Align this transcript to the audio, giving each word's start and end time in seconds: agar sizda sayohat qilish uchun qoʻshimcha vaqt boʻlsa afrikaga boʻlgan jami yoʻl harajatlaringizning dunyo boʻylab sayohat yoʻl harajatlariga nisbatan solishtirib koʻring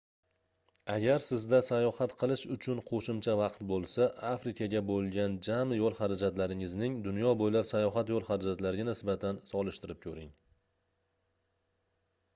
agar 0.91 1.17
sizda 1.23 1.57
sayohat 1.65 2.13
qilish 2.21 2.45
uchun 2.53 2.79
qoʻshimcha 2.87 3.33
vaqt 3.41 3.65
boʻlsa 3.71 4.07
afrikaga 4.29 4.81
boʻlgan 4.89 5.35
jami 5.49 5.77
yoʻl 5.81 5.95
harajatlaringizning 5.99 6.95
dunyo 7.09 7.33
boʻylab 7.43 7.67
sayohat 7.73 8.11
yoʻl 8.15 8.27
harajatlariga 8.31 8.87
nisbatan 8.91 9.43
solishtirib 9.55 10.01
koʻring 10.09 10.33